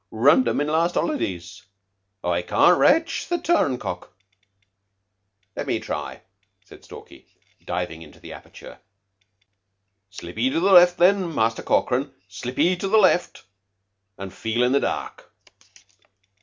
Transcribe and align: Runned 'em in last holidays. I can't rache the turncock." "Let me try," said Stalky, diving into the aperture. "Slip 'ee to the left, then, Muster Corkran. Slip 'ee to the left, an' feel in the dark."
Runned 0.09 0.47
'em 0.47 0.59
in 0.59 0.65
last 0.65 0.95
holidays. 0.95 1.61
I 2.23 2.41
can't 2.41 2.79
rache 2.79 3.27
the 3.29 3.37
turncock." 3.37 4.11
"Let 5.55 5.67
me 5.67 5.79
try," 5.79 6.21
said 6.65 6.83
Stalky, 6.83 7.27
diving 7.63 8.01
into 8.01 8.19
the 8.19 8.33
aperture. 8.33 8.79
"Slip 10.09 10.39
'ee 10.39 10.49
to 10.49 10.59
the 10.59 10.71
left, 10.73 10.97
then, 10.97 11.31
Muster 11.35 11.61
Corkran. 11.61 12.11
Slip 12.27 12.57
'ee 12.57 12.75
to 12.77 12.87
the 12.87 12.97
left, 12.97 13.43
an' 14.17 14.31
feel 14.31 14.63
in 14.63 14.71
the 14.71 14.79
dark." 14.79 15.31